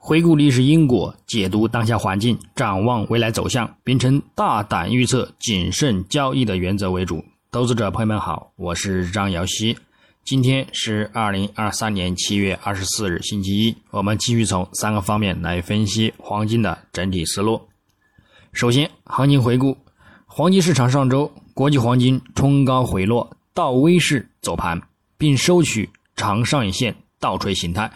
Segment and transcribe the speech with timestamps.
[0.00, 7.22] 回顾历史因果，解读当下环境，展望未来走向，秉承大胆预测、谨慎交易的原则为主。
[7.50, 9.76] 投资者朋友们好，我是张瑶希。
[10.24, 13.76] 今天是二零二三年七月二十四日，星期一。
[13.90, 17.60] 我们继续从三个方面来分析黄金的整体思路。
[18.52, 19.76] 首先，行情回顾：
[20.26, 24.80] 黄金市场上周，国际黄金冲高回落，到微式走盘，
[25.18, 27.90] 并收取长上影线倒锤形态。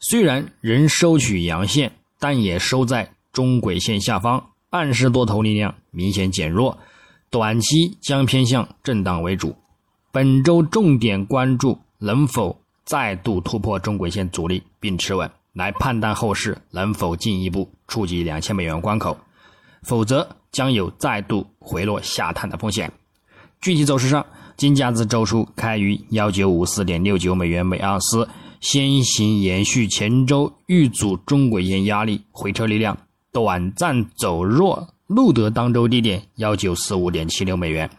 [0.00, 6.78] 虽然仍收取阳线，但也收在中轨线下方，暗示多头力量明显减弱，
[7.30, 9.54] 短期将偏向震荡为主。
[10.12, 19.16] 本周重点关注能否再度突破中轨线阻力并持稳，来判断后市能否进一步触及两千美元关口，
[19.82, 22.92] 否则将有再度回落下探的风险。
[23.60, 24.24] 具体走势上，
[24.56, 28.28] 金价自周初开于幺九五四点六九美元每盎司。
[28.64, 32.96] 先行延续前周遇阻中轨线压力回撤力量，
[33.30, 37.90] 短暂走弱，录得当周低点幺九四五点七六美元，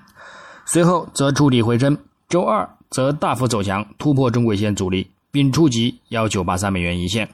[0.66, 1.96] 随后则触底回升，
[2.28, 7.30] 周二则大幅走强，突破中轨线阻力，并触及幺九八三美元一线。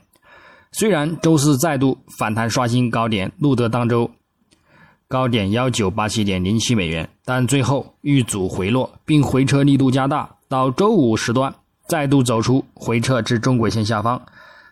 [0.73, 4.11] 虽然周四再度反弹刷新高点，录得当周
[5.07, 11.55] 高点幺九八七点零七美元，但最后遇阻回落，并回撤力度加大，到周五时段。
[11.91, 14.21] 再度走出回撤至中轨线下方，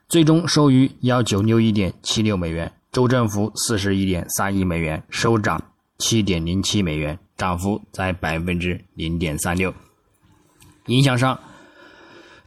[0.08, 5.62] 最终收于幺九六一点七六美元，周振幅四十一点三亿美元，收涨
[5.98, 9.74] 七点零七美元，涨幅在百分之零点三六。
[10.86, 11.38] 影响上，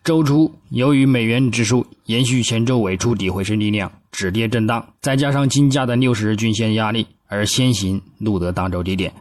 [0.02, 9.12] 周初由于美元指数延续前周尾触底回升力量，止跌震荡，再加上金价的六十日均线压力，而先行录得当周低点。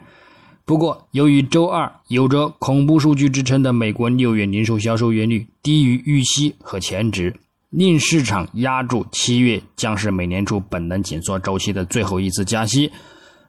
[0.72, 7.36] 不过，由于周二有着恐怖数据之称的美国六月零售销售月率低于预期和前值，
[7.72, 12.90] 令市场压住七月将是美联储本轮紧缩周期的最后一次加息，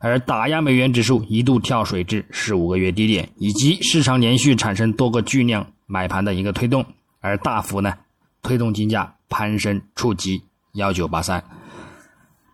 [0.01, 6.85] 而打压美元指数一度跳水至十五个月低点，以及市场连续产生多个巨量买盘的一个推动，
[7.21, 7.95] 而大幅呢
[8.43, 10.43] 推动金价攀升触及
[10.73, 11.41] 幺九八三。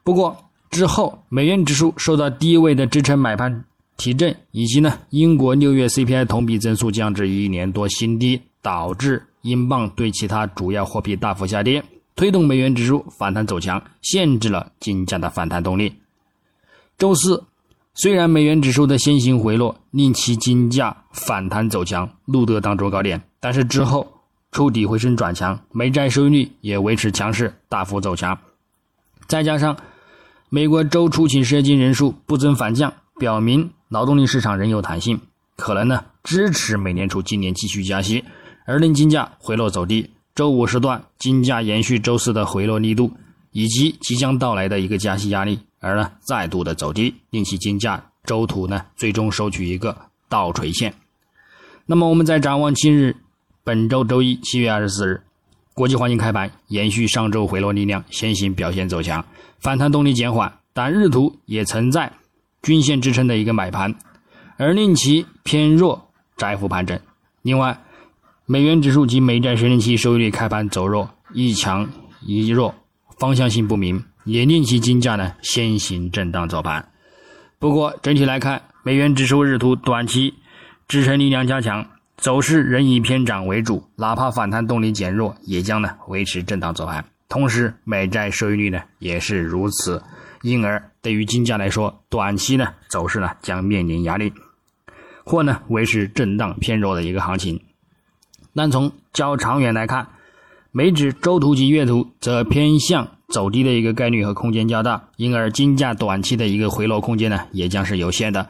[0.05, 0.37] 不过
[0.69, 3.65] 之后，美元指数受到低位的支撑买盘。
[3.99, 11.83] 提振，以及呢，英国六月 CPI 同比增速降至一年多新低，导致英镑对其他主要货币大幅下跌，
[12.15, 15.93] 推动美元指数反弹走强，限制了金价的反弹动力。
[16.97, 17.43] 周四，
[17.93, 24.07] 虽然美元指数的先行回落令其金价反弹走强，录得当周高点，但是之后
[24.53, 28.39] 触底回升转强，美债收益率也维持强势，大幅走强。
[29.27, 29.77] 再加上
[30.51, 33.69] 美国周出勤失业金人数不增反降，表明。
[33.89, 35.21] 劳动力市场仍有弹性，
[35.57, 38.25] 可能呢支持美联储今年继续加息，
[38.67, 40.11] 而令金价回落走低。
[40.35, 43.11] 周五时段金价延续周四的回落力度，
[43.51, 49.97] 以及即将到来的一个加息压力，而呢再度的走低，令其金价周图呢最终收取一个
[50.29, 50.95] 倒垂线。
[51.87, 53.17] 那么我们再展望今日，
[53.65, 55.23] 本周周一七月二十四日，
[55.73, 59.25] 国际黄金开盘延续上周回落力量，先行表现走强，
[59.59, 62.13] 反弹动力减缓，但日图也存在。
[62.69, 63.95] 均线支撑的一个买盘，
[64.59, 67.01] 而令其偏弱，窄幅盘整。
[67.41, 67.81] 另外，
[68.45, 71.89] 美元指数及美债十年期收益率开盘走弱，一强
[72.21, 72.75] 一弱，
[73.17, 76.87] 方向性不明，也令其金价呢先行震荡走盘。
[77.59, 80.35] 不过整体来看，美元指数日图短期
[80.87, 81.87] 支撑力量加强，
[82.19, 87.03] 走势仍以偏涨为主，哪怕反弹动力减弱，也将呢维持震荡走盘。
[87.31, 90.03] 同时，美债收益率呢也是如此。
[90.43, 94.33] 因而，对于金价来说，短期呢走势呢将面临压力，
[95.25, 97.61] 或呢维持震荡偏弱的一个行情。
[98.55, 100.09] 但从较长远来看，
[100.71, 108.49] 美指周图及月图则偏向走低的一个概率和空间较大，因而金价短期的一个回落空间呢也将是有限的。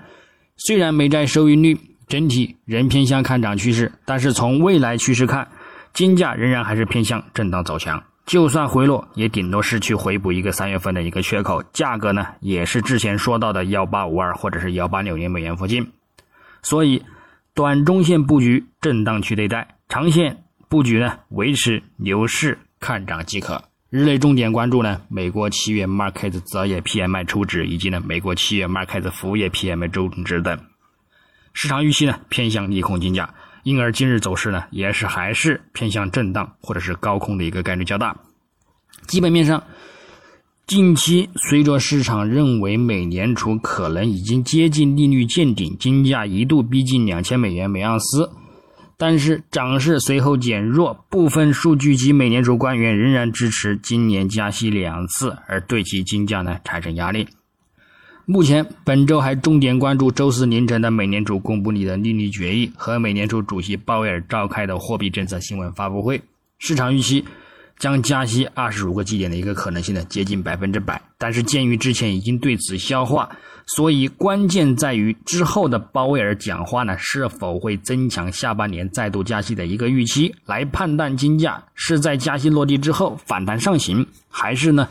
[0.57, 5.49] 虽然美债收益率整体仍偏向看涨趋势，但是从未来趋势看，
[5.93, 8.03] 金价仍然还是偏向震荡走强。
[8.29, 15.91] 就算回落，也顶多是去回补一个三月份的一个缺口，价格呢也是之前说到的幺八五二或者是幺八六零美元附近，
[16.63, 17.03] 所以
[17.55, 23.65] 短中线布局震荡区对待，长线布局呢维持牛市看涨即可。
[23.89, 30.61] 日内重点关注呢美国七月 markets 择业 PMI 初值以及呢美国七月 Markets 服务业 PMI 周值等，
[31.55, 33.33] 市场预期呢偏向利空金价。
[33.63, 38.17] 因而今日走势呢，也是还是偏向震荡或者是高空的一个概率较大。
[39.07, 39.63] 基本面上，
[40.67, 48.31] 近期随着市场认为美联储可能已经接近利率见顶，金价一度逼近两千美元每盎司，
[48.97, 57.27] 但是涨势随后减弱，部分数据及美联储官员仍然支持今年加息两次，而对其金价呢产生压力。
[58.31, 66.21] 目前本周还重点关注周四凌晨的美联储公布的利率决议和美联储主席鲍威尔召开的货币政策新闻发布会，
[66.59, 67.25] 市场预期。
[67.79, 73.31] 将加息二十五个基点的一个可能性呢接近百分之百，但是鉴于之前已经对此消化，
[73.67, 84.89] 所以关键在于之后的鲍威尔讲话呢是否会增强下半年再度加息的一个预期，来判断金价是在加息落地之后反弹上行，还是呢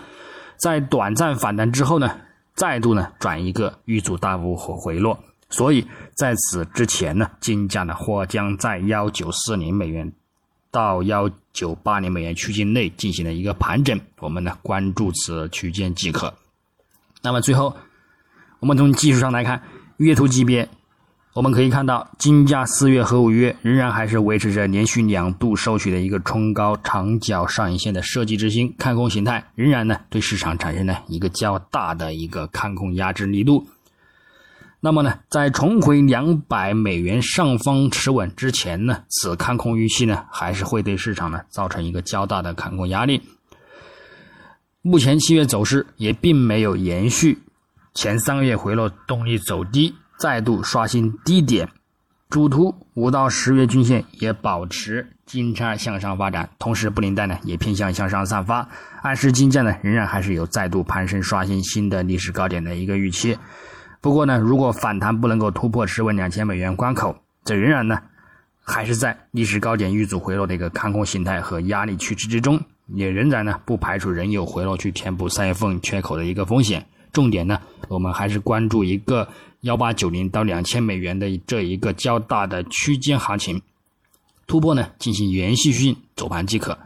[0.56, 2.10] 在短暂反弹之后呢
[2.58, 5.18] 再度呢转一个遇阻大幅回落。
[5.50, 10.12] 所以在此之前呢，金价呢或将在幺九四零美元。
[10.70, 16.32] 到幺九八零美元区间内进行了一个盘整，我们呢关注此区间即可。
[17.24, 17.76] 那么最后，
[18.60, 19.64] 我们从技术上来看，
[19.96, 20.68] 月图级别，
[21.38, 33.68] 我们可以看到金价四月和五月仍然还是维持着连续两度收取的一个冲高长角上影线的设计之星，看空形态仍然呢对市场产生了一个较大的一个看空压制力度。
[34.80, 43.22] 那么呢，在重回两百美元上方持稳之前呢，此看空预期呢，还是会对市场呢造成一个较大的看空压力。
[44.82, 47.38] 目前七月走势也并没有延续
[47.94, 51.70] 前三个月回落动力走低，再度刷新低点。
[52.30, 58.68] 主图五到十月均线也保持金叉向上发展，同时布林带呢也偏向向上散发，
[59.02, 63.38] 暗示金价呢仍然还是有再度攀升、刷新新的历史高点的一个预期。
[64.02, 67.16] 不过呢，如果反弹不能够突破十万两千美元关口，
[67.46, 67.98] 这仍然呢
[68.62, 76.86] 还是在历史高点遇阻回落的一个看空形态和压力趋势之中，也仍然呢不排除仍有回落去填补三月份缺口的一个风险。
[77.14, 79.30] 重点呢，我们还是关注一个
[79.68, 83.62] 幺八九零到两千美元的这一个较大的区间行情
[84.48, 86.78] 突破呢，进行延续性走盘即可。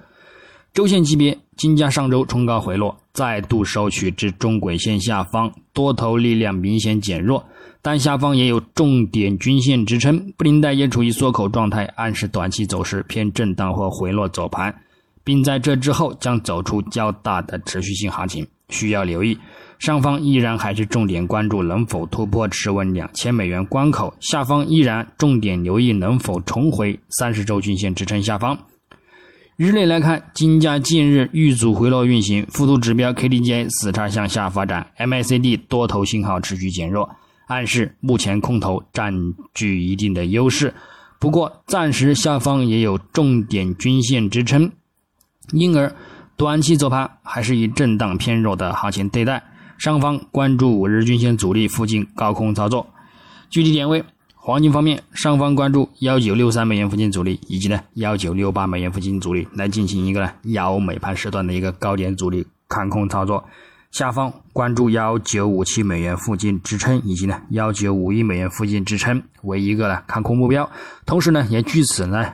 [0.74, 7.46] 周线级别，金价上周冲高回落，再度收取至中轨线下方，多头力量明显减弱，
[7.84, 14.74] 但下方也有重点均线支撑，布林带也处于缩口状态，暗示短期走势偏震荡或回落走盘，
[15.24, 19.38] 并在这之后将走出较大的持续性行情，需要留意。
[19.82, 28.56] 上方依然还是重点关注能否突破持稳两千美元关口，下方依然重点留意能否重回三十周均线支撑下方。
[29.56, 37.10] 日内来看，金价近日遇阻回落运行，附图指标 KDJ 死叉向下发展，MACD 多头信号持续减弱，
[37.48, 39.12] 暗示目前空头占
[39.56, 40.76] 据一定的优势。
[41.18, 44.72] 不过，暂时下方也有重点均线支撑，
[45.54, 45.92] 因而
[46.38, 49.42] 短期走盘还是以震荡偏弱的行情对待。
[49.82, 52.86] 上方关注五日均线阻力附近高空操作，
[53.50, 54.06] 具体点位。
[54.36, 63.44] 黄金方面，上方关注幺九六三美元附近阻力，以及呢幺九六八美元附近阻力，来进行一个呢幺美盘时段的一个高点阻力看空操作。
[63.90, 70.70] 下方关注幺九五七美元附近支撑，以及呢幺九五一美元附近支撑为一个呢看空目标。
[71.08, 72.34] 同时呢，也据此呢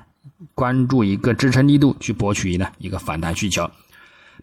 [0.53, 3.71] 关注一个支撑力度，去博取呢一个反弹需求。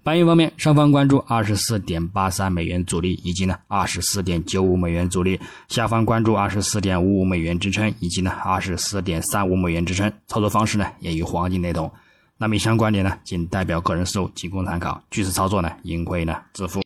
[0.04, 10.12] 白银方面，上方关注二十四点八三美元阻力，以及呢二十四点九五美元阻力；下方关注二十四点五五美元支撑，以及呢二十四点三五美元支撑。
[10.26, 11.90] 操作方式呢也与黄金雷同。
[12.36, 15.02] 那么以上观点呢仅代表个人思路，仅供参考。
[15.10, 16.82] 据此操作呢，盈亏呢自负。